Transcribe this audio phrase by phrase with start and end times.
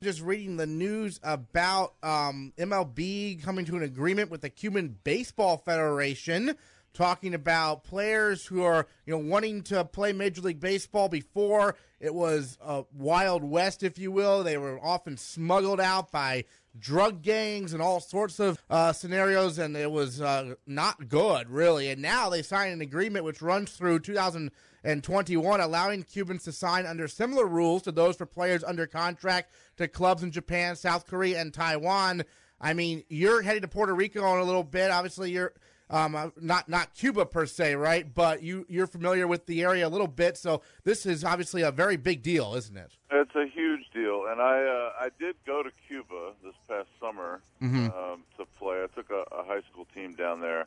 [0.00, 5.56] just reading the news about um, MLB coming to an agreement with the Cuban Baseball
[5.56, 6.54] Federation,
[6.94, 11.08] talking about players who are you know wanting to play Major League Baseball.
[11.08, 14.44] Before it was a Wild West, if you will.
[14.44, 16.44] They were often smuggled out by
[16.78, 21.88] drug gangs and all sorts of uh, scenarios, and it was uh, not good, really.
[21.88, 27.08] And now they signed an agreement which runs through 2021, allowing Cubans to sign under
[27.08, 31.52] similar rules to those for players under contract to clubs in Japan, South Korea, and
[31.52, 32.22] Taiwan.
[32.60, 34.90] I mean, you're heading to Puerto Rico in a little bit.
[34.90, 35.52] Obviously, you're
[35.90, 38.12] um, uh, not not Cuba per se, right?
[38.12, 41.70] But you you're familiar with the area a little bit, so this is obviously a
[41.70, 42.92] very big deal, isn't it?
[43.10, 47.40] It's a huge deal, and I uh, I did go to Cuba this past summer
[47.62, 47.86] mm-hmm.
[47.86, 48.82] um, to play.
[48.82, 50.66] I took a, a high school team down there,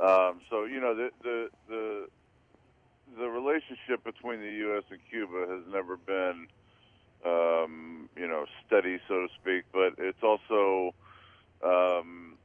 [0.00, 2.06] um, so you know the the the
[3.18, 4.84] the relationship between the U.S.
[4.90, 6.46] and Cuba has never been
[7.26, 10.94] um, you know steady, so to speak, but it's also
[11.62, 12.38] um,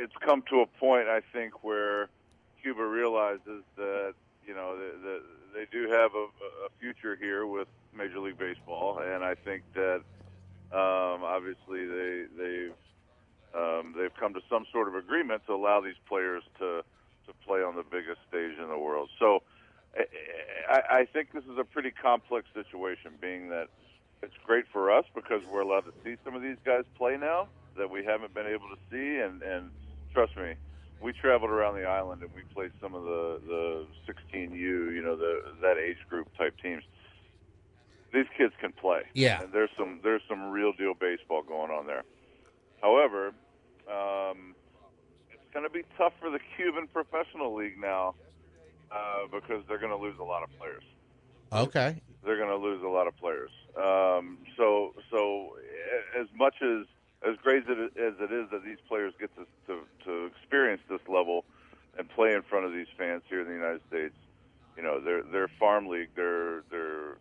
[0.00, 2.08] it's come to a point, I think, where
[2.62, 4.14] Cuba realizes that
[4.46, 5.22] you know the, the,
[5.54, 6.26] they do have a,
[6.66, 10.02] a future here with Major League Baseball, and I think that
[10.72, 12.74] um, obviously they they've
[13.54, 16.82] um, they've come to some sort of agreement to allow these players to
[17.26, 19.08] to play on the biggest stage in the world.
[19.18, 19.42] So
[20.68, 23.68] I, I think this is a pretty complex situation, being that
[24.22, 27.48] it's great for us because we're allowed to see some of these guys play now
[27.76, 29.70] that we haven't been able to see, and and
[30.12, 30.54] trust me,
[31.00, 35.16] we traveled around the island and we played some of the the 16U, you know,
[35.16, 36.82] the that age group type teams.
[38.12, 39.02] These kids can play.
[39.14, 39.42] Yeah.
[39.42, 42.04] And there's some there's some real deal baseball going on there.
[42.80, 43.28] However,
[43.88, 44.54] um,
[45.30, 48.14] it's going to be tough for the Cuban Professional League now
[48.90, 50.84] uh, because they're going to lose a lot of players.
[51.52, 52.00] Okay.
[52.24, 53.50] They're going to lose a lot of players.
[53.76, 55.56] Um, so so
[56.18, 56.86] as much as
[57.26, 61.44] as great as it, is that these players get to, to to experience this level
[61.98, 64.14] and play in front of these fans here in the United States,
[64.76, 67.18] you know, their their farm league, their their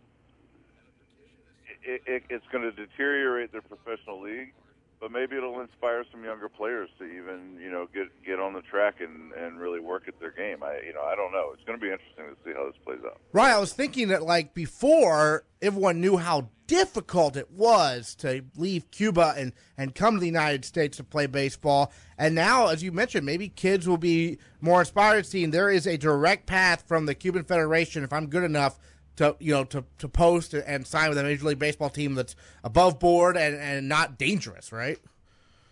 [1.83, 4.53] it, it, it's going to deteriorate their professional league,
[4.99, 8.61] but maybe it'll inspire some younger players to even you know get get on the
[8.61, 10.63] track and and really work at their game.
[10.63, 11.51] I you know I don't know.
[11.53, 13.19] It's going to be interesting to see how this plays out.
[13.33, 13.51] Right.
[13.51, 19.33] I was thinking that like before, everyone knew how difficult it was to leave Cuba
[19.37, 21.91] and and come to the United States to play baseball.
[22.17, 25.97] And now, as you mentioned, maybe kids will be more inspired seeing there is a
[25.97, 28.79] direct path from the Cuban Federation if I'm good enough
[29.17, 32.35] to you know to, to post and sign with a major league baseball team that's
[32.63, 34.99] above board and, and not dangerous, right?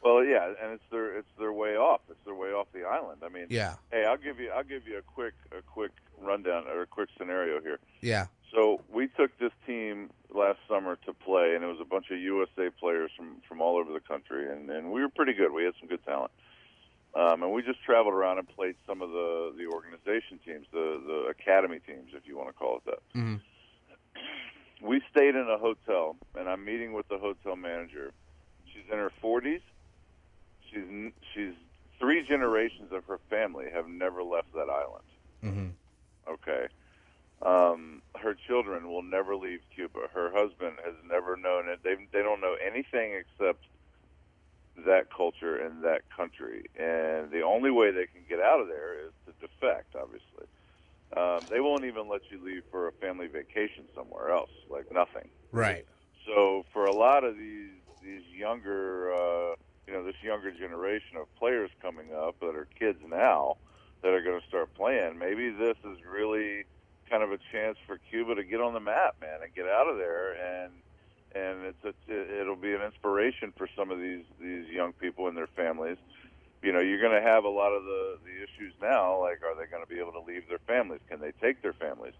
[0.03, 2.01] Well, yeah, and it's their it's their way off.
[2.09, 3.21] It's their way off the island.
[3.23, 3.75] I mean, yeah.
[3.91, 5.91] Hey, I'll give you I'll give you a quick a quick
[6.21, 7.79] rundown or a quick scenario here.
[8.01, 8.27] Yeah.
[8.53, 12.19] So we took this team last summer to play, and it was a bunch of
[12.19, 15.51] USA players from from all over the country, and and we were pretty good.
[15.51, 16.31] We had some good talent.
[17.15, 21.01] Um, and we just traveled around and played some of the the organization teams, the
[21.05, 23.19] the academy teams, if you want to call it that.
[23.19, 23.35] Mm-hmm.
[24.85, 28.11] We stayed in a hotel, and I'm meeting with the hotel manager.
[28.65, 29.61] She's in her 40s.
[30.69, 31.53] She's she's
[31.99, 35.05] three generations of her family have never left that island.
[35.43, 36.33] Mm-hmm.
[36.33, 36.67] Okay.
[37.41, 40.07] Um, her children will never leave Cuba.
[40.13, 41.79] Her husband has never known it.
[41.83, 43.63] They they don't know anything except
[44.85, 46.65] that culture and that country.
[46.75, 50.47] And the only way they can get out of there is to defect, obviously.
[51.15, 55.29] Um, they won't even let you leave for a family vacation somewhere else, like nothing.
[55.51, 55.85] Right.
[56.25, 57.71] So for a lot of these
[58.03, 59.55] these younger, uh,
[59.87, 63.57] you know, this younger generation of players coming up that are kids now
[64.03, 66.65] that are going to start playing, maybe this is really
[67.09, 69.87] kind of a chance for Cuba to get on the map, man, and get out
[69.87, 70.71] of there and
[71.35, 71.93] and it's a,
[72.41, 75.97] it'll be an inspiration for some of these these young people and their families.
[76.63, 79.21] You know, you're going to have a lot of the the issues now.
[79.21, 81.01] Like, are they going to be able to leave their families?
[81.09, 82.15] Can they take their families?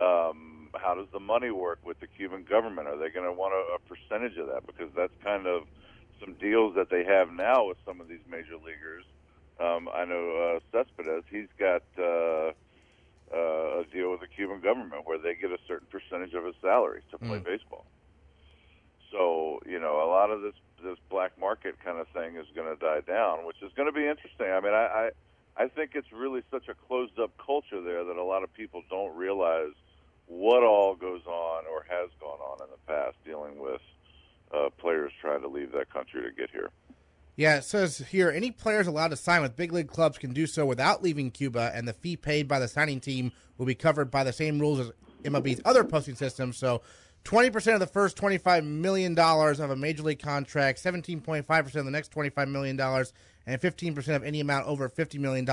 [0.00, 2.88] Um, how does the money work with the Cuban government?
[2.88, 4.66] Are they going to want a, a percentage of that?
[4.66, 5.62] Because that's kind of
[6.18, 9.04] some deals that they have now with some of these major leaguers.
[9.60, 11.24] Um, I know uh, Cespedes.
[11.30, 12.50] He's got uh,
[13.32, 16.56] uh, a deal with the Cuban government where they get a certain percentage of his
[16.60, 17.44] salary to play Mm.
[17.44, 17.86] baseball.
[19.14, 22.68] So you know, a lot of this this black market kind of thing is going
[22.68, 24.48] to die down, which is going to be interesting.
[24.50, 25.10] I mean, I,
[25.56, 28.52] I I think it's really such a closed up culture there that a lot of
[28.52, 29.72] people don't realize
[30.26, 33.80] what all goes on or has gone on in the past dealing with
[34.52, 36.70] uh, players trying to leave that country to get here.
[37.36, 40.46] Yeah, it says here any players allowed to sign with big league clubs can do
[40.46, 44.10] so without leaving Cuba, and the fee paid by the signing team will be covered
[44.10, 44.92] by the same rules as
[45.24, 46.56] MLB's other posting systems.
[46.56, 46.82] So,
[47.24, 52.12] 20% of the first $25 million of a major league contract, 17.5% of the next
[52.12, 55.48] $25 million, and 15% of any amount over $50 million,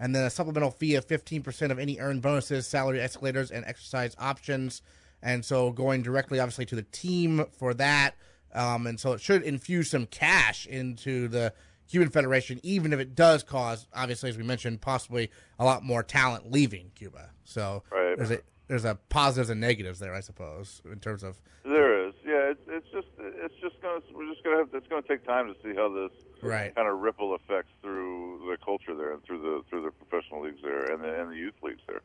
[0.00, 4.16] and then a supplemental fee of 15% of any earned bonuses, salary escalators, and exercise
[4.18, 4.82] options.
[5.22, 8.14] And so going directly, obviously, to the team for that.
[8.52, 11.52] Um, and so it should infuse some cash into the
[11.88, 16.02] Cuban Federation, even if it does cause, obviously, as we mentioned, possibly a lot more
[16.02, 17.30] talent leaving Cuba.
[17.44, 18.16] So Right.
[18.16, 18.40] there's a
[18.70, 22.52] there's a positives and negatives there, I suppose, in terms of There is, yeah.
[22.52, 25.60] It's, it's just, it's just gonna, we're just gonna have, it's gonna take time to
[25.60, 26.72] see how this right.
[26.72, 30.62] kind of ripple effects through the culture there and through the through the professional leagues
[30.62, 32.00] there and the and the youth leagues there.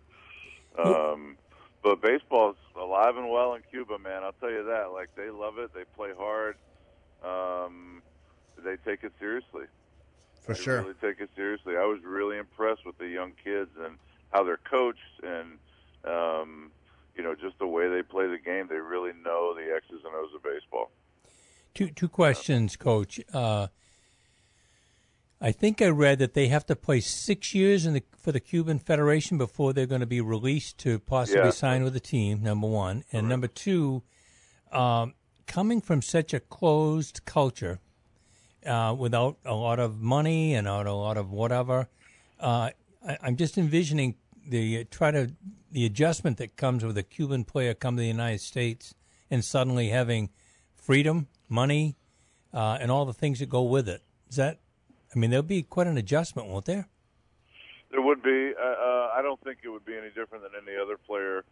[0.83, 1.37] Um,
[1.83, 4.23] but baseball's alive and well in Cuba, man.
[4.23, 4.91] I'll tell you that.
[4.91, 5.71] Like they love it.
[5.71, 6.55] They play hard.
[7.23, 8.01] Um,
[8.57, 9.65] they take it seriously.
[10.41, 10.81] For They sure.
[10.81, 11.77] really take it seriously.
[11.77, 13.99] I was really impressed with the young kids and
[14.33, 15.59] how they're coached and
[16.05, 16.71] um,
[17.15, 18.67] you know just the way they play the game.
[18.69, 20.91] They really know the X's and O's of baseball.
[21.73, 23.19] Two two questions, Coach.
[23.33, 23.67] Uh,
[25.41, 28.39] I think I read that they have to play six years in the for the
[28.39, 31.49] Cuban Federation before they're going to be released to possibly Yeah.
[31.51, 32.41] sign with the team.
[32.41, 34.01] Number one, and number two,
[34.71, 35.13] um,
[35.45, 37.79] coming from such a closed culture,
[38.65, 41.89] uh, without a lot of money and out a lot of whatever,
[42.39, 42.69] uh,
[43.07, 44.15] I, I'm just envisioning
[44.47, 45.31] the try to
[45.71, 48.93] the adjustment that comes with a Cuban player coming to the United States
[49.29, 50.29] and suddenly having
[50.75, 51.95] freedom, money,
[52.53, 54.01] uh, and all the things that go with it.
[54.29, 54.59] Is that?
[55.15, 56.87] I mean, there'll be quite an adjustment, won't there?
[57.91, 58.53] There would be.
[58.59, 61.43] Uh, uh, I don't think it would be any different than any other player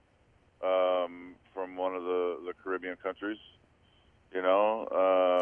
[0.63, 3.37] um, from one of the, the Caribbean countries.
[4.33, 4.87] You know,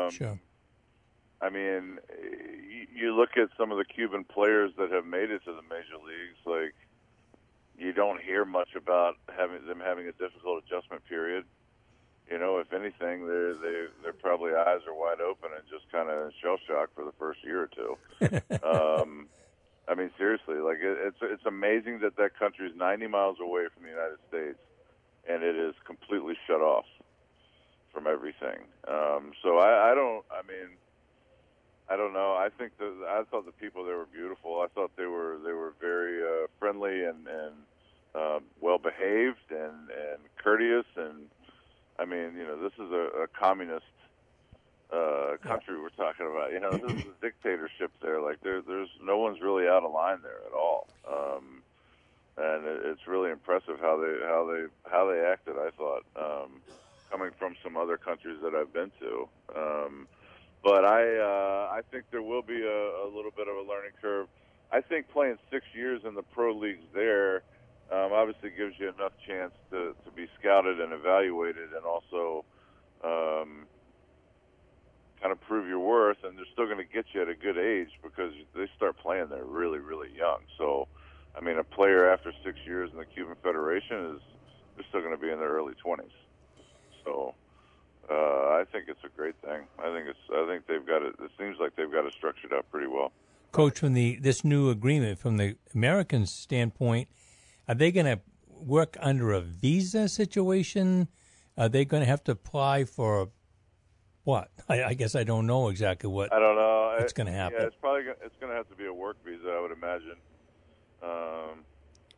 [0.06, 0.40] um, Sure.
[1.42, 1.98] I mean,
[2.70, 5.64] you, you look at some of the Cuban players that have made it to the
[5.64, 6.38] major leagues.
[6.46, 6.76] Like,
[7.82, 11.46] you don't hear much about having them having a difficult adjustment period.
[12.30, 16.10] You know, if anything, they're they their probably eyes are wide open and just kind
[16.10, 17.98] of shell shocked for the first year or two.
[18.64, 19.28] um,
[19.88, 23.66] I mean, seriously, like it, it's it's amazing that that country is 90 miles away
[23.74, 24.60] from the United States,
[25.28, 26.86] and it is completely shut off
[27.92, 28.62] from everything.
[28.88, 30.24] Um, so I, I don't.
[30.32, 30.78] I mean,
[31.90, 32.34] I don't know.
[32.34, 34.62] I think the I thought the people there were beautiful.
[34.62, 37.56] I thought they were they were very uh, friendly and and
[38.82, 41.30] behaved and and courteous and
[42.00, 43.86] I mean, you know, this is a, a communist
[44.92, 46.52] uh, country we're talking about.
[46.52, 48.22] You know, this is a dictatorship there.
[48.22, 50.88] Like there, there's no one's really out of line there at all.
[51.08, 51.62] Um,
[52.38, 55.56] and it, it's really impressive how they how they how they acted.
[55.58, 56.62] I thought um,
[57.12, 59.30] coming from some other countries that I've been to.
[59.56, 60.08] Um,
[60.64, 63.92] but I uh, I think there will be a, a little bit of a learning
[64.02, 64.28] curve.
[64.72, 67.44] I think playing six years in the pro leagues there
[67.92, 72.46] um, obviously gives you enough chance to, to be scouted and evaluated, and also
[73.04, 73.66] um,
[75.22, 76.24] kind of prove your worth.
[76.24, 79.28] And they're still going to get you at a good age because they start playing
[79.30, 80.40] there really, really young.
[80.58, 80.88] So,
[81.36, 84.22] I mean, a player after six years in the Cuban Federation is
[84.76, 86.16] they're still going to be in their early twenties.
[87.04, 87.36] So,
[88.10, 89.62] uh, I think it's a great thing.
[89.80, 90.20] I think it's.
[90.34, 91.16] I think they've got it.
[91.20, 93.12] It seems like they've got it structured out pretty well.
[93.52, 97.10] Coach, from the this new agreement, from the American standpoint,
[97.72, 101.08] are they going to work under a visa situation?
[101.58, 103.30] Are they going to have to apply for
[104.26, 104.50] what?
[104.68, 106.34] I, I guess I don't know exactly what.
[106.34, 106.98] I don't know.
[107.00, 107.60] It's gonna happen?
[107.62, 109.72] Yeah, it's probably gonna, it's going to have to be a work visa, I would
[109.72, 110.18] imagine.
[111.02, 111.64] Um,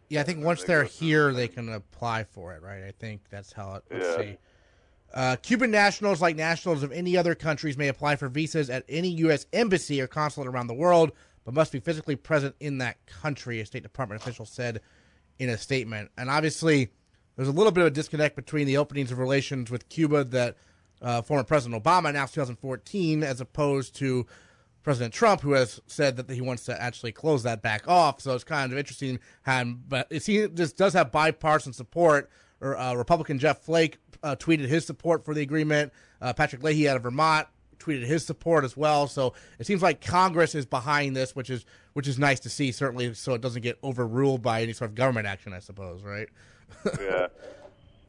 [0.10, 2.84] Yeah, I think once they they're go through here, they can apply for it, right?
[2.84, 3.84] I think that's how it.
[3.92, 4.18] Let's Yeah.
[4.18, 4.38] see.
[5.14, 9.10] Uh, Cuban nationals, like nationals of any other countries, may apply for visas at any
[9.10, 9.46] U.S.
[9.54, 11.12] embassy or consulate around the world,
[11.46, 14.82] but must be physically present in that country, a State Department official said
[15.40, 16.12] in a statement.
[16.18, 16.90] And obviously,
[17.36, 20.58] there's a little bit of a disconnect between the openings of relations with Cuba that
[21.02, 24.26] uh, former President Obama announced 2014, as opposed to
[24.84, 28.22] President Trump, who has said that he wants to actually close that back off.
[28.22, 29.20] So it's kind of interesting.
[29.46, 32.30] And but it seems this does have bipartisan support.
[32.62, 35.92] Or, uh, Republican Jeff Flake uh, tweeted his support for the agreement.
[36.22, 37.48] Uh, Patrick Leahy out of Vermont
[37.80, 39.08] tweeted his support as well.
[39.08, 42.72] So it seems like Congress is behind this, which is which is nice to see.
[42.72, 45.54] Certainly, so it doesn't get overruled by any sort of government action.
[45.54, 46.28] I suppose, right?
[47.00, 47.28] yeah,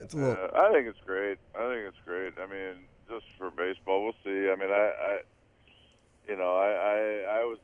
[0.01, 0.33] It's a little.
[0.33, 1.39] Uh, I think it's great.
[1.55, 2.33] I think it's great.
[2.39, 2.75] I mean,
[3.09, 4.51] just for baseball, we'll see.
[4.51, 5.19] I mean, I, I
[6.29, 7.59] you know, I, I, I was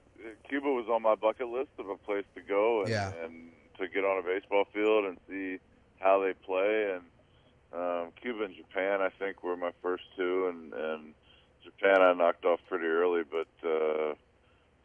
[0.48, 3.12] Cuba was on my bucket list of a place to go and, Yeah.
[3.24, 5.58] and to get on a baseball field and see
[5.98, 6.92] how they play.
[6.94, 7.02] And
[7.72, 11.14] um, Cuba and Japan, I think, were my first two, and and
[11.64, 14.14] Japan I knocked off pretty early, but uh,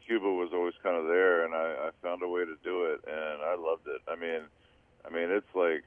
[0.06, 3.00] Cuba was always kind of there, and I, I found a way to do it,
[3.06, 4.00] and I loved it.
[4.08, 4.42] I mean,
[5.06, 5.84] I mean, it's like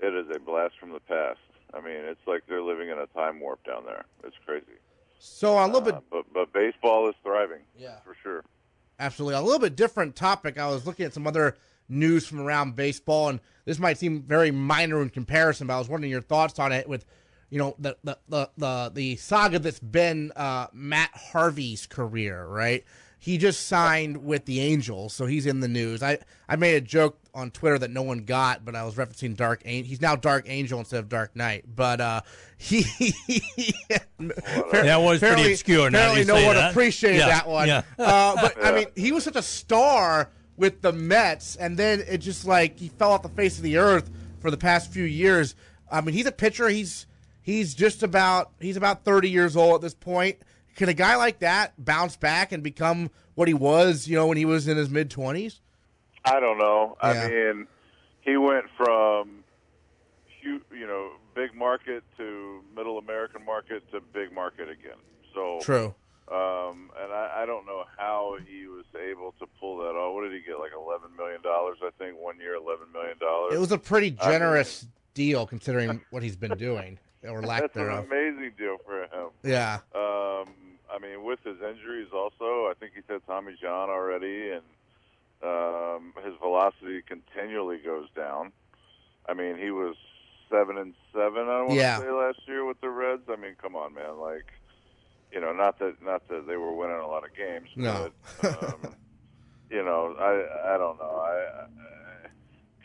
[0.00, 1.38] it is a blast from the past.
[1.74, 4.04] I mean, it's like they're living in a time warp down there.
[4.24, 4.64] It's crazy.
[5.18, 7.60] So a little bit, Uh, but but baseball is thriving.
[7.78, 7.98] Yeah.
[8.04, 8.42] for sure.
[8.98, 10.58] absolutely, a little bit different topic.
[10.58, 11.56] I was looking at some other
[11.88, 15.88] news from around baseball, and this might seem very minor in comparison, but I was
[15.88, 17.04] wondering your thoughts on it with,
[17.50, 22.84] you know, the the the the, the saga that's been uh, Matt Harvey's career, right?
[23.22, 26.02] He just signed with the Angels, so he's in the news.
[26.02, 26.16] I,
[26.48, 29.60] I made a joke on Twitter that no one got, but I was referencing Dark
[29.66, 29.90] Angel.
[29.90, 31.64] He's now Dark Angel instead of Dark Knight.
[31.76, 32.20] But uh,
[32.56, 32.84] he
[34.72, 36.70] That was pretty obscure, now Apparently, no one that.
[36.70, 37.68] appreciated Yeah, that one.
[37.68, 37.82] yeah.
[37.98, 42.18] Uh, but I mean, he was such a star with the Mets, and then it
[42.18, 45.54] just like he fell off the face of the earth for the past few years.
[45.90, 46.68] I mean, he's a pitcher.
[46.68, 47.06] He's
[47.50, 50.38] he's just about he's about thirty years old at this point.
[50.76, 54.36] Can a guy like that bounce back and become what he was, you know, when
[54.36, 55.60] he was in his mid twenties?
[56.24, 56.96] I don't know.
[57.02, 57.08] Yeah.
[57.08, 57.66] I mean,
[58.20, 59.44] he went from
[60.42, 64.98] you know, big market to middle American market to big market again.
[65.34, 65.94] So True.
[66.32, 70.14] Um, and I, I don't know how he was able to pull that off.
[70.14, 70.60] What did he get?
[70.60, 73.52] Like eleven million dollars, I think, one year, eleven million dollars.
[73.52, 76.98] It was a pretty generous deal considering what he's been doing
[77.28, 79.30] or lack That's an amazing deal for him.
[79.42, 79.80] Yeah.
[79.94, 80.48] Um,
[80.92, 84.62] I mean, with his injuries, also, I think he's had Tommy John already, and
[85.42, 88.52] um, his velocity continually goes down.
[89.28, 89.96] I mean, he was
[90.50, 91.48] seven and seven.
[91.48, 91.98] I want Yeah.
[91.98, 93.22] to say last year with the Reds.
[93.28, 94.18] I mean, come on, man.
[94.18, 94.46] Like,
[95.32, 98.10] you know, not that not that they were winning a lot of games, No.
[98.42, 98.94] but um,
[99.70, 101.22] you know, I I don't know.
[101.24, 101.66] I, I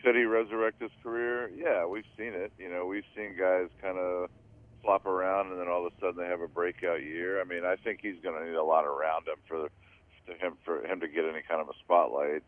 [0.05, 1.49] could he resurrect his career?
[1.49, 2.53] Yeah, we've seen it.
[2.59, 4.29] You know, we've seen guys kind of
[4.83, 7.41] flop around and then all of a sudden they have a breakout year.
[7.41, 9.67] I mean, I think he's going to need a lot around him for
[10.27, 12.43] to him for him to get any kind of a spotlight.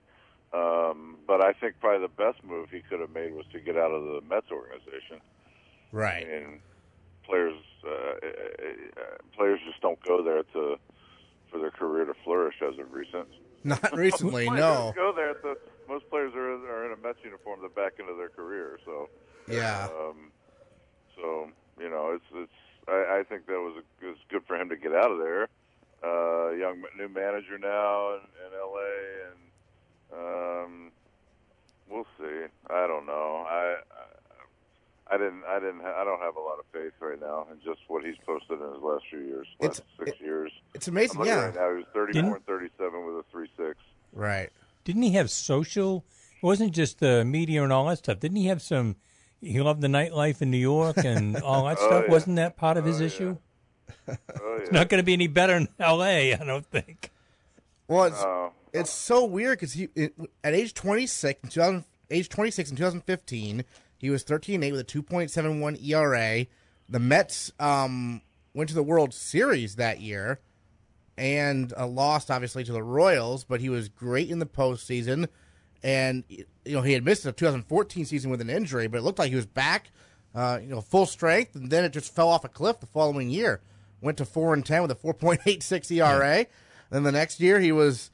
[0.53, 3.75] Um, but I think probably the best move he could have made was to get
[3.75, 5.17] out of the Mets organization.
[5.19, 6.27] I Right.
[6.27, 6.59] mean,
[7.25, 8.27] players uh, uh,
[9.01, 9.03] uh,
[9.35, 10.77] players just don't go there to
[11.51, 13.27] for their career to flourish as of recent.
[13.63, 14.93] Not recently, no.
[14.95, 15.33] go there.
[15.33, 18.29] To, most players are are in a Mets uniform at the back end of their
[18.29, 18.79] career.
[18.85, 19.09] So
[19.49, 19.87] Yeah.
[19.99, 20.31] um,
[21.15, 22.51] so you know, it's it's.
[22.89, 25.17] I, I think that was a, it was good for him to get out of
[25.19, 25.47] there.
[26.03, 29.27] Uh, young new manager now in, in L.A.
[29.27, 29.41] and
[30.13, 30.91] um,
[31.89, 32.45] we'll see.
[32.69, 33.45] I don't know.
[33.49, 37.47] I, I I didn't I didn't I don't have a lot of faith right now
[37.51, 40.51] in just what he's posted in his last few years, last It's- six years.
[40.73, 41.45] It's amazing, yeah.
[41.45, 41.69] right now.
[41.71, 43.77] He was 34 Didn't- and 37 with a three six.
[44.13, 44.51] Right.
[44.87, 46.05] Didn't he have social?
[46.41, 48.21] It wasn't just the media and all that stuff.
[48.21, 48.95] Didn't he have some?
[49.41, 52.03] He loved the nightlife in New York and all that Oh, stuff.
[52.07, 52.11] yeah.
[52.11, 53.05] Wasn't that part of his Oh, yeah.
[53.07, 53.37] issue?
[54.09, 54.15] Oh
[54.63, 54.71] yeah.
[54.71, 56.33] Not going to be any better in L.A.
[56.33, 57.11] I don't think.
[57.89, 58.53] Well, it's Oh.
[58.71, 63.65] it's so weird because he it, at age 26 in 2000, age 26 in 2015
[63.97, 66.45] he was 13 8 with a 2.71 ERA.
[66.87, 68.21] The Mets um,
[68.53, 70.39] went to the World Series that year
[71.17, 75.27] and uh, lost obviously to the Royals, but he was great in the postseason.
[75.83, 79.19] And you know he had missed the 2014 season with an injury, but it looked
[79.19, 79.91] like he was back,
[80.33, 81.55] uh, you know, full strength.
[81.55, 83.61] And then it just fell off a cliff the following year.
[84.01, 86.45] Went to four and ten with a 4.86 ERA.
[86.89, 88.11] Then the next year he was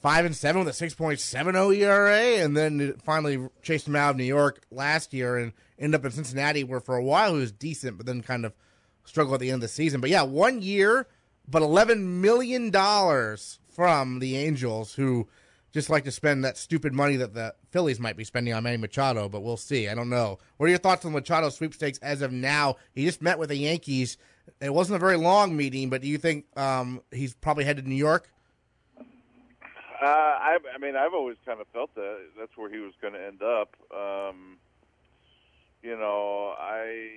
[0.00, 4.16] five and seven with a 6.70 ERA, and then it finally chased him out of
[4.16, 7.52] New York last year and ended up in Cincinnati, where for a while he was
[7.52, 8.52] decent, but then kind of
[9.04, 10.00] struggled at the end of the season.
[10.00, 11.06] But yeah, one year,
[11.48, 15.28] but 11 million dollars from the Angels, who
[15.72, 18.76] just like to spend that stupid money that the Phillies might be spending on Manny
[18.76, 19.88] Machado, but we'll see.
[19.88, 20.38] I don't know.
[20.56, 22.76] What are your thoughts on Machado sweepstakes as of now?
[22.94, 24.16] He just met with the Yankees.
[24.60, 27.90] It wasn't a very long meeting, but do you think um, he's probably headed to
[27.90, 28.30] New York?
[28.98, 33.14] Uh, I, I mean, I've always kind of felt that that's where he was going
[33.14, 33.74] to end up.
[33.92, 34.58] Um,
[35.82, 37.08] you know, I,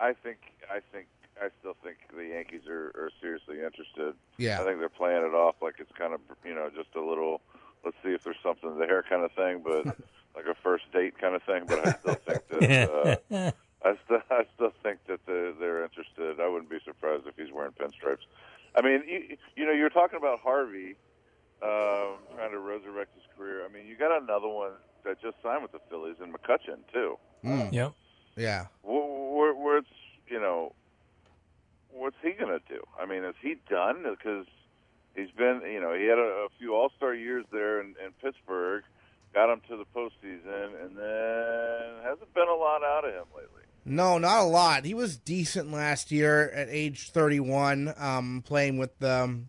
[0.00, 0.38] I think,
[0.70, 1.06] I think,
[1.42, 4.14] I still think the Yankees are, are seriously interested.
[4.38, 4.60] Yeah.
[4.60, 7.40] I think they're playing it off like it's kind of, you know, just a little.
[7.84, 9.86] Let's see if there's something there kind of thing, but
[10.34, 11.64] like a first date kind of thing.
[11.68, 13.20] But I still think that.
[13.30, 13.50] Uh,
[13.84, 16.40] I still, I still think that the, they're interested.
[16.40, 18.24] I wouldn't be surprised if he's wearing pinstripes.
[18.74, 20.96] I mean, you, you know, you're talking about Harvey
[21.62, 23.64] um, trying to resurrect his career.
[23.64, 24.72] I mean, you got another one
[25.04, 27.16] that just signed with the Phillies and McCutchen too.
[27.44, 27.92] Mm, Yep.
[28.36, 28.66] yeah.
[28.82, 29.88] Wh- Where, where it's,
[30.28, 30.72] you know,
[31.96, 32.82] what's he going to do?
[33.00, 34.04] I mean, is he done?
[34.08, 34.46] Because
[35.14, 38.12] he's been, you know, he had a, a few All Star years there in, in
[38.22, 38.84] Pittsburgh,
[39.34, 43.62] got him to the postseason, and then hasn't been a lot out of him lately.
[43.84, 44.84] No, not a lot.
[44.84, 49.48] He was decent last year at age 31, um, playing with the, um,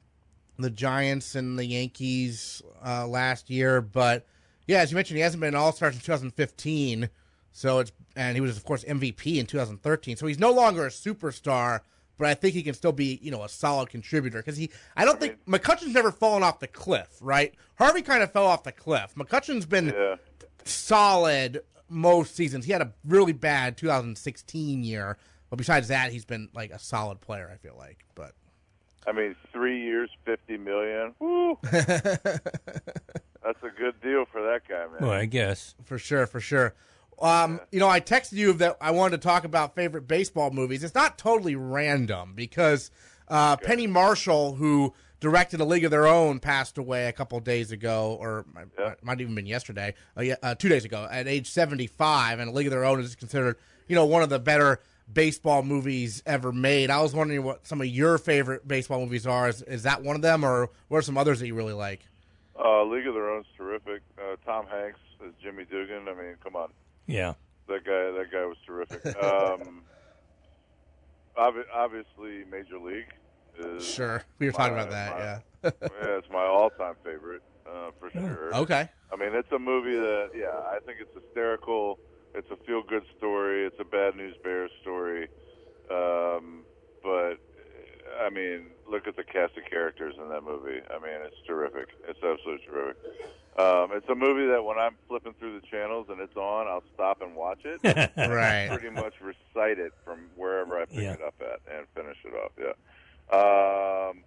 [0.60, 3.82] the Giants and the Yankees uh, last year.
[3.82, 4.28] But
[4.68, 7.10] yeah, as you mentioned, he hasn't been an All Star since 2015.
[7.52, 10.18] So it's and he was of course MVP in 2013.
[10.18, 11.82] So he's no longer a superstar,
[12.18, 14.70] but I think he can still be you know a solid contributor because he.
[14.96, 17.54] I don't think McCutchen's never fallen off the cliff, right?
[17.78, 19.14] Harvey kind of fell off the cliff.
[19.16, 20.16] McCutchen's been Yeah.
[20.66, 22.66] solid most seasons.
[22.66, 25.18] He had a really bad 2016 year,
[25.50, 27.50] but besides that, he's been like a solid player.
[27.54, 28.34] I feel like, but
[29.08, 31.14] I mean, three years, fifty million.
[31.20, 31.58] Woo!
[31.72, 34.98] That's a good deal for that guy, man.
[35.00, 35.76] Well, I guess.
[35.86, 36.74] for sure, for sure.
[37.20, 40.84] Um, you know, I texted you that I wanted to talk about favorite baseball movies.
[40.84, 42.92] It's not totally random because
[43.28, 47.72] uh, Penny Marshall, who directed A League of Their Own, passed away a couple days
[47.72, 48.94] ago, or might, Yeah.
[49.02, 52.40] might have even been yesterday, uh, yeah, uh, two days ago, at age seventy-five.
[52.40, 53.58] And A League of Their Own is considered,
[53.88, 54.80] you know, one of the better
[55.12, 56.92] baseball movies ever made.
[56.92, 59.50] I was wondering what some of your favorite baseball movies are.
[59.50, 62.06] Is, is that one of them, or what are some others that you really like?
[62.64, 64.02] Uh, League of Their Own's terrific.
[64.20, 66.08] Uh, Tom Hanks as Jimmy Dugan.
[66.08, 66.70] I mean, come on,
[67.08, 67.34] Yeah.
[67.68, 68.12] that guy.
[68.12, 69.06] That guy was terrific.
[69.24, 69.84] Um,
[71.38, 73.12] obvi- obviously, Major League
[73.60, 75.12] is Sure, we were talking about that.
[75.12, 75.40] my- yeah.
[75.64, 78.54] yeah, it's my all-time favorite uh, for sure.
[78.56, 78.88] Okay.
[79.12, 81.98] I mean, it's a movie that, yeah, I think it's hysterical.
[82.36, 83.66] It's a feel-good story.
[83.66, 85.28] It's a bad news bears story.
[85.90, 86.64] Um,
[87.04, 87.38] but
[88.22, 90.80] I mean, look at the cast of characters in that movie.
[90.90, 91.88] I mean, it's terrific.
[92.08, 92.98] It's absolutely terrific.
[93.58, 96.84] Um, it's a movie that when I'm flipping through the channels and it's on, I'll
[96.94, 97.82] stop and watch it.
[98.18, 98.70] Right.
[98.70, 101.14] Pretty much recite it from wherever I pick Yeah.
[101.14, 102.52] it up at and finish it off.
[102.60, 102.74] Yeah.
[104.10, 104.24] Um,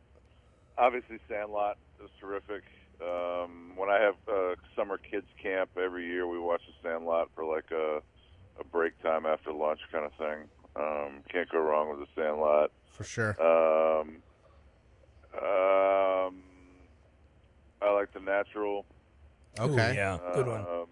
[0.78, 2.64] obviously, Sandlot is terrific.
[3.00, 7.44] Um, when I have uh, summer kids camp every year, we watch the Sandlot for
[7.44, 8.00] like a,
[8.60, 10.48] a break time after lunch kind of thing.
[10.74, 12.72] Um, can't go wrong with the Sandlot.
[12.90, 13.36] For sure.
[13.40, 14.16] Um,
[15.34, 16.42] um,
[17.80, 18.84] I like The Natural.
[19.58, 19.94] Ooh, Okay.
[19.96, 20.18] yeah.
[20.34, 20.60] Good one.
[20.60, 20.86] Um,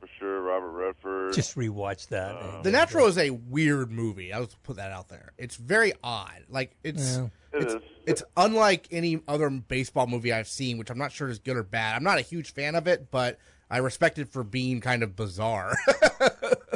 [0.00, 1.32] for sure, Robert Redford.
[1.34, 2.36] Just rewatch that.
[2.36, 4.32] Uh, The Natural is a weird movie.
[4.32, 5.32] I'll put that out there.
[5.38, 6.44] It's very odd.
[6.48, 7.26] Like it's Yeah.
[7.54, 7.82] It's, is.
[8.06, 11.62] it's unlike any other baseball movie I've seen, which I'm not sure is good or
[11.62, 11.96] bad.
[11.96, 13.38] I'm not a huge fan of it, but
[13.70, 15.74] I respect it for being kind of bizarre.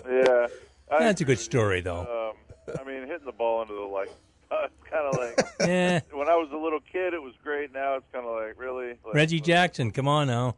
[0.09, 0.47] yeah.
[0.91, 2.33] I That's a good story, though.
[2.69, 4.09] Um, I mean, hitting the ball into the light.
[4.53, 6.01] It's kind of like Yeah.
[6.13, 7.73] when I was a little kid, it was great.
[7.73, 8.99] Now it's kind of like really.
[9.03, 10.57] Like, Reggie Jackson, come on now.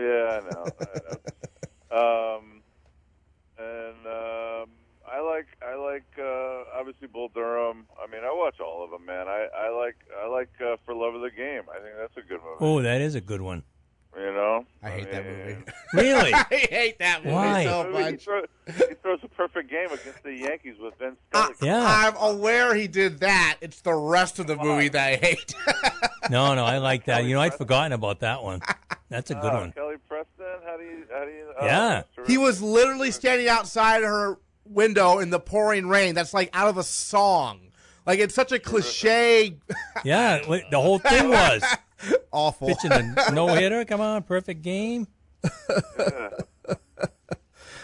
[0.00, 0.64] Yeah, I know.
[0.80, 2.36] I know.
[2.38, 2.62] um,
[3.58, 4.70] and um,
[5.10, 7.86] I like I like uh, obviously Bull Durham.
[8.02, 9.28] I mean, I watch all of them, man.
[9.28, 11.62] I I like I like uh, For Love of the Game.
[11.70, 12.56] I think that's a good movie.
[12.60, 13.62] Oh, that is a good one.
[14.16, 15.56] You know, I hate that movie.
[15.94, 16.34] Really?
[16.34, 17.64] I hate that movie Why?
[17.64, 18.24] so I mean, he, much.
[18.24, 21.54] throw, he throws a perfect game against the Yankees with Vince Scully.
[21.62, 21.84] Yeah.
[21.84, 23.58] I'm aware he did that.
[23.60, 25.54] It's the rest of the movie that I hate.
[26.28, 27.24] No, no, I like that.
[27.24, 28.60] You know, I'd forgotten about that one.
[29.10, 29.72] That's a good Uh, one.
[29.72, 30.46] Kelly Preston.
[30.64, 31.04] How do you?
[31.12, 31.52] How do you?
[31.60, 32.02] oh, Yeah.
[32.16, 36.14] that's he was literally standing outside her window in the pouring rain.
[36.14, 37.60] That's like out of a song.
[38.06, 39.56] Like it's such a cliche,
[40.04, 40.38] Yeah,
[40.70, 41.62] the whole thing was
[42.32, 42.68] awful.
[42.68, 43.84] pitching a no hitter.
[43.84, 45.06] Come on, perfect game.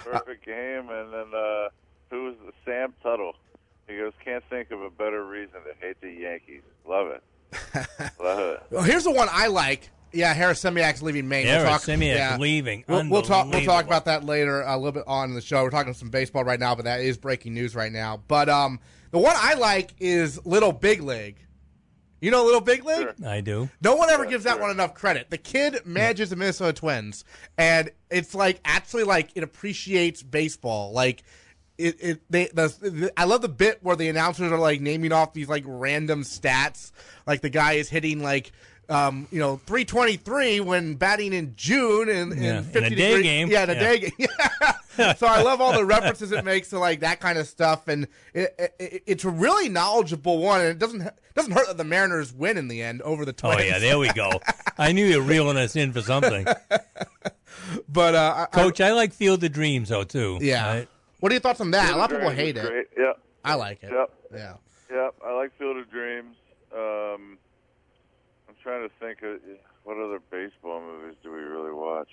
[0.04, 1.68] perfect game, and then uh,
[2.10, 3.34] who was the Sam Tuttle?
[3.88, 6.62] He goes, can't think of a better reason to hate the Yankees.
[6.88, 7.22] Love it,
[8.20, 8.62] love it.
[8.70, 9.90] Well, here's the one I like.
[10.12, 11.46] Yeah, Harasymiak's leaving Maine.
[11.46, 12.36] Harris we'll talk, Semiak yeah.
[12.38, 12.84] leaving.
[12.88, 13.50] We'll, we'll talk.
[13.50, 15.62] We'll talk about that later a little bit on the show.
[15.62, 18.22] We're talking some baseball right now, but that is breaking news right now.
[18.28, 21.38] But um, the one I like is Little Big League.
[22.20, 23.08] You know Little Big League?
[23.18, 23.28] Sure.
[23.28, 23.68] I do.
[23.82, 24.62] No one ever Yeah, gives that sure.
[24.62, 25.28] one enough credit.
[25.28, 27.24] The kid manages the Minnesota Twins,
[27.58, 30.92] and it's like actually like it appreciates baseball.
[30.92, 31.24] Like
[31.76, 35.12] it, it they the, the I love the bit where the announcers are like naming
[35.12, 36.90] off these like random stats.
[37.26, 38.52] Like the guy is hitting like.
[38.88, 42.62] Um, you know, three twenty three when batting in June and in, Yeah, in a
[42.62, 43.50] 50 day degree- game.
[43.50, 43.78] Yeah, in a Yeah.
[43.80, 44.12] day game.
[44.96, 45.12] Yeah.
[45.14, 48.06] so I love all the references it makes to like that kind of stuff, and
[48.32, 50.60] it, it, it's a really knowledgeable one.
[50.60, 51.02] And it doesn't
[51.34, 53.56] doesn't hurt that the Mariners win in the end over the Twins.
[53.60, 54.30] Oh yeah, there we go.
[54.78, 56.46] I knew you were reeling us in for something,
[57.88, 58.80] But uh, I- I- Coach.
[58.80, 60.38] I like Field of Dreams though too.
[60.40, 60.66] yeah.
[60.66, 60.88] Right?
[61.20, 61.92] What are your thoughts on that?
[61.92, 62.66] a lot of people hate it.
[62.66, 62.86] Great.
[62.96, 63.12] Yeah,
[63.44, 63.90] I like it.
[63.92, 64.10] Yep.
[64.32, 64.54] Yeah.
[64.90, 65.14] Yep.
[65.26, 66.36] I like Field of Dreams.
[66.72, 67.38] Um,
[68.48, 69.40] I'm trying to think of
[69.84, 72.08] what other baseball movies do we really watch.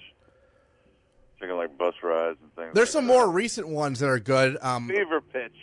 [1.39, 2.73] Thinking like bus rides and things.
[2.73, 3.13] There's like some that.
[3.13, 4.57] more recent ones that are good.
[4.61, 5.55] Um, Fever Pitch.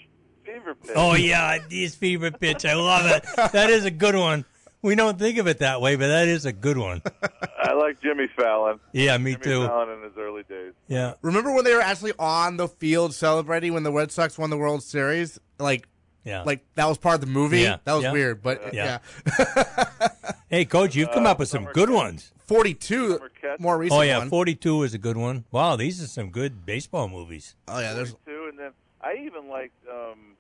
[0.44, 0.90] Fever Pitch.
[0.94, 2.64] Oh yeah, these Fever pitch.
[2.64, 3.24] I love it.
[3.52, 4.44] That is a good one.
[4.83, 7.02] We don't think of it that way, but that is a good one.
[7.62, 8.80] I like Jimmy Fallon.
[8.92, 9.66] Yeah, me Jimmy too.
[9.66, 10.72] Fallon in his early days.
[10.88, 14.48] Yeah, remember when they were actually on the field celebrating when the Red Sox won
[14.50, 15.38] the World Series?
[15.59, 15.87] Like,
[16.24, 16.42] yeah.
[16.44, 17.61] like that was part of the movie.
[17.61, 17.76] Yeah.
[17.85, 18.12] That was Yeah.
[18.12, 18.98] weird, but Yeah.
[19.26, 20.09] yeah.
[20.51, 21.95] Hey, coach, you've come Uh, up with some good Catch.
[21.95, 22.33] ones.
[22.47, 24.29] 42 Summer more recent Oh yeah, one.
[24.29, 25.45] 42 is a good one.
[25.53, 27.55] Wow, these are some good baseball movies.
[27.69, 30.35] Oh yeah, there's two, and then I even liked um,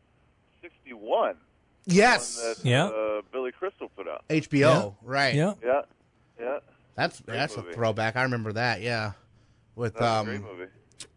[0.62, 1.36] 61.
[1.86, 2.86] yes, that Yeah.
[2.86, 4.24] uh, Billy Crystal put out.
[4.28, 5.32] HBO, right?
[5.34, 5.54] Yeah.
[5.64, 5.82] Yeah,
[6.40, 6.58] yeah,
[6.96, 7.70] That's Great that's movie.
[7.70, 8.16] a throwback.
[8.16, 8.80] I remember that.
[8.80, 9.12] Yeah,
[9.76, 10.68] with that's a great um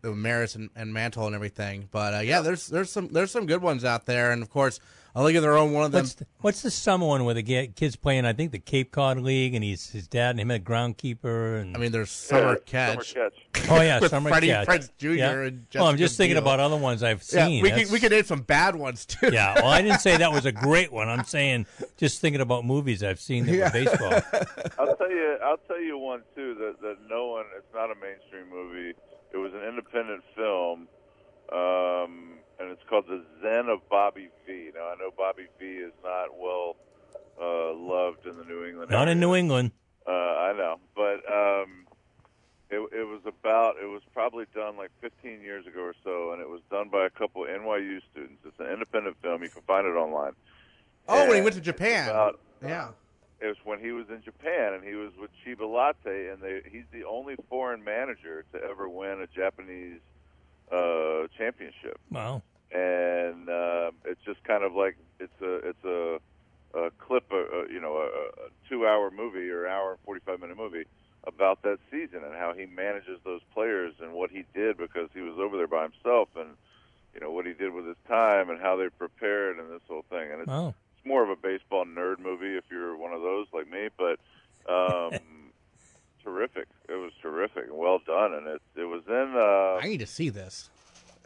[0.03, 0.13] movie.
[0.13, 1.87] with Maris and, and Mantle and everything.
[1.91, 4.79] But uh, yeah, there's there's some there's some good ones out there, and of course,
[5.15, 5.73] a League of Their Own.
[5.73, 6.01] One of them.
[6.01, 8.25] What's the, what's the summer one where the kids playing?
[8.25, 11.61] I think the Cape Cod League, and he's his dad and him at groundkeeper.
[11.61, 12.55] And I mean, there's Summer Yeah,
[12.95, 13.13] Catch.
[13.13, 13.69] Summer Catch.
[13.69, 14.67] oh yeah, summer Freddie catch.
[14.67, 15.07] Prinze Jr.
[15.11, 15.31] Yeah.
[15.41, 16.41] and well, I'm just thinking Biel.
[16.43, 17.61] about other ones I've Yeah, seen.
[17.63, 19.29] we That's- could we could name some bad ones too.
[19.31, 21.09] yeah, well, I didn't say that was a great one.
[21.09, 21.67] I'm saying
[21.97, 23.65] just thinking about movies I've seen that Yeah.
[23.65, 24.13] were baseball.
[24.79, 25.37] I'll tell you.
[25.43, 27.45] I'll tell you one too that that no one.
[27.57, 28.93] It's not a mainstream movie.
[29.33, 30.87] It was an independent film,
[31.51, 34.69] um, and it's called The Zen of Bobby V.
[34.75, 36.75] Now I know Bobby V is not well
[37.41, 38.91] uh, loved in the New England.
[38.91, 39.19] Not in.
[39.19, 39.71] New England.
[40.07, 41.85] Uh, I know, but um,
[42.69, 43.75] it, it was about.
[43.81, 47.05] It was probably done like 15 years ago or so, and it was done by
[47.05, 48.41] a couple of NYU students.
[48.45, 49.41] It's an independent film.
[49.43, 50.33] You can find it online.
[51.07, 52.09] Oh, when he went to Japan.
[52.09, 52.89] about- yeah.
[53.43, 56.61] It was when he was in Japan and he was with Chiba Lotte, and they,
[56.71, 59.99] he's the only foreign manager to ever win a Japanese
[60.71, 61.99] uh, championship.
[62.09, 62.41] Wow.
[62.71, 66.19] And um, it's just kind of like it's a it's a,
[66.73, 70.85] a clip, a, a, you know, a, a two-hour movie or hour and forty-five-minute movie
[71.27, 75.19] about that season and how he manages those players and what he did because he
[75.19, 76.49] was over there by himself and
[77.13, 80.05] you know what he did with his time and how they prepared and this whole
[80.09, 80.31] thing.
[80.31, 80.73] And it's Wow.
[81.03, 84.19] It's more of a baseball nerd movie if you're one of those like me, but
[84.71, 85.19] um,
[86.23, 86.67] terrific.
[86.89, 89.35] It was terrific and well done, and it it was in.
[89.35, 90.69] I Uh, need to see this.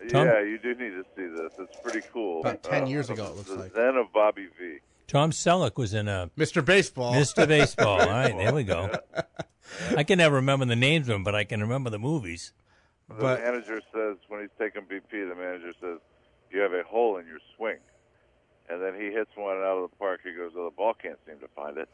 [0.10, 0.28] Tom?
[0.28, 1.54] yeah, you do need to see this.
[1.58, 2.42] It's pretty cool.
[2.42, 3.74] About 10 Uh, years ago, it looks the like.
[3.74, 4.78] Zen of Bobby V.
[5.08, 6.64] Tom Selleck was in a Mr.
[6.64, 7.14] Baseball.
[7.16, 7.48] Mr.
[7.48, 8.02] Baseball.
[8.02, 8.92] All right, there we go.
[9.98, 12.54] I can never remember the names of them, but I can remember the movies.
[13.10, 16.00] The But- manager says when he's taking BP, the manager says,
[16.52, 17.78] "You have a hole in your swing."
[18.70, 20.22] And then he hits one out of the park.
[20.24, 21.90] He goes, "Oh, the ball can't seem to find it."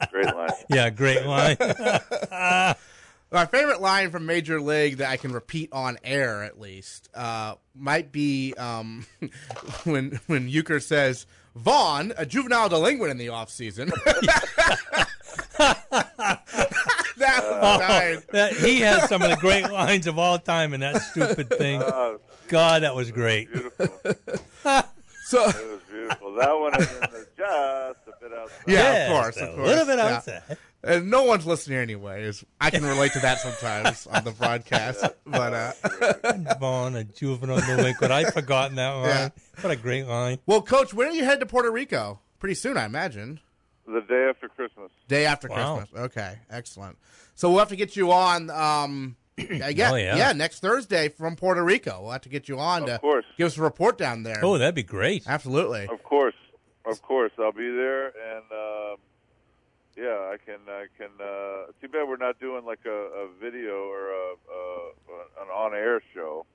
[0.10, 0.50] Great line.
[0.70, 1.56] Yeah, great line.
[3.30, 7.56] My favorite line from Major League that I can repeat on air, at least, uh,
[7.74, 9.06] might be um,
[9.84, 13.90] when when Uecker says, "Vaughn, a juvenile delinquent in the off season."
[15.58, 15.86] that
[17.18, 18.24] was nice.
[18.32, 21.82] That- he has some of the great lines of all time in that stupid thing.
[21.82, 23.48] Oh, God, that was great.
[25.30, 25.52] Beautiful.
[25.52, 26.34] So, It was beautiful.
[26.34, 28.58] That one is in the just a bit outside.
[28.66, 29.68] yeah, Yes, of course, of course.
[29.68, 30.54] little bit yeah.
[30.84, 32.44] And no one's listening anyways.
[32.60, 38.12] I can relate to that sometimes on the broadcast, but uh, Vaughn, a juvenile delinquent.
[38.12, 39.06] I'd forgotten that line.
[39.08, 39.28] Yeah.
[39.60, 40.38] What a great line.
[40.46, 42.20] well, Coach, when are you headed to Puerto Rico?
[42.38, 43.40] Pretty soon, I imagine.
[43.86, 44.92] The day after Christmas.
[45.08, 45.78] Day after Wow.
[45.78, 46.00] Christmas.
[46.00, 46.96] Okay, excellent.
[47.34, 48.48] So we'll have to get you on.
[48.50, 49.16] Um,
[49.74, 50.32] yeah, Oh, yeah.
[50.32, 52.00] next Thursday from Puerto Rico.
[52.02, 53.24] We'll have to get you on to course.
[53.36, 54.40] give us a report down there.
[54.42, 55.24] Oh, that'd be great.
[55.26, 55.86] Absolutely.
[55.88, 56.34] Of course,
[56.84, 58.96] of course, I'll be there, and um,
[59.96, 60.58] yeah, I can.
[60.68, 61.08] I can.
[61.20, 66.00] Uh, too bad we're not doing like a, a video or a, a, an on-air
[66.14, 66.46] show.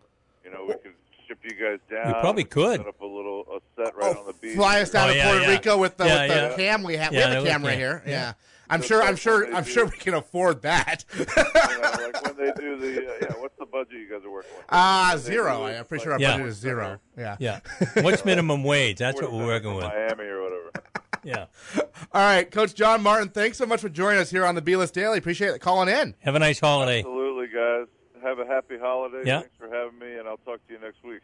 [0.46, 0.94] You know, we could
[1.28, 2.08] ship you guys down.
[2.08, 2.78] We probably could.
[2.80, 4.56] set up a little a set right on the beach.
[4.56, 5.50] Fly us down Oh, to yeah, Puerto yeah.
[5.52, 6.72] Rico with the, Yeah, with the yeah.
[6.72, 7.14] cam we have.
[7.14, 7.80] Yeah, we have a we camera can.
[7.80, 8.04] here.
[8.08, 8.34] Yeah.
[8.74, 8.76] Yeah.
[8.76, 9.04] I'm That's sure.
[9.04, 9.56] I'm sure.
[9.56, 9.70] I'm do.
[9.72, 11.06] sure we can afford that.
[11.18, 13.34] You know, like when they do the uh, yeah.
[13.42, 14.66] What's the budget you guys are working with?
[14.70, 15.58] Ah, When they zero.
[15.58, 16.32] do, I'm pretty like, sure our Yeah.
[16.34, 17.00] budget is zero.
[17.18, 17.36] Yeah.
[17.40, 17.60] Yeah.
[18.02, 18.98] What's minimum wage?
[18.98, 19.86] That's what we're working with.
[19.86, 20.72] Miami or whatever.
[21.26, 21.46] Yeah.
[22.12, 23.30] All right, Coach Jon Martin.
[23.30, 25.18] Thanks so much for joining us here on the B List Daily.
[25.20, 26.16] Appreciate it calling in.
[26.20, 27.00] Have a nice holiday.
[27.00, 27.88] Absolutely, guys.
[28.22, 29.22] Have a happy holiday.
[29.26, 29.40] Yeah.
[29.40, 31.22] Thanks for having me, and I'll talk to you next week.